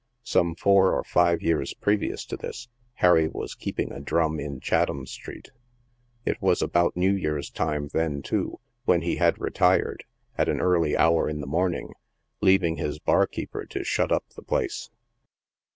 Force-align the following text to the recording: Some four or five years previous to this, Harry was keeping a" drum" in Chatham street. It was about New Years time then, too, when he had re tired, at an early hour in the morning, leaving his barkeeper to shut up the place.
Some 0.23 0.55
four 0.55 0.93
or 0.95 1.03
five 1.03 1.43
years 1.43 1.75
previous 1.75 2.25
to 2.25 2.35
this, 2.35 2.69
Harry 2.95 3.27
was 3.27 3.53
keeping 3.53 3.91
a" 3.91 3.99
drum" 4.09 4.39
in 4.39 4.59
Chatham 4.59 5.05
street. 5.05 5.51
It 6.25 6.41
was 6.41 6.63
about 6.63 6.97
New 6.97 7.13
Years 7.13 7.51
time 7.51 7.87
then, 7.93 8.23
too, 8.23 8.59
when 8.85 9.03
he 9.03 9.17
had 9.17 9.37
re 9.39 9.51
tired, 9.51 10.05
at 10.39 10.49
an 10.49 10.59
early 10.59 10.97
hour 10.97 11.29
in 11.29 11.39
the 11.39 11.45
morning, 11.45 11.93
leaving 12.41 12.77
his 12.77 12.97
barkeeper 12.97 13.63
to 13.65 13.83
shut 13.83 14.11
up 14.11 14.27
the 14.29 14.41
place. 14.41 14.89